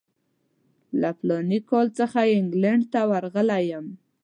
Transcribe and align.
له 1.01 1.09
فلاني 1.19 1.59
کال 1.69 1.87
څخه 1.99 2.19
چې 2.25 2.33
انګلینډ 2.39 2.83
ته 2.93 2.99
راغلی 3.23 3.61
یم. 3.71 3.87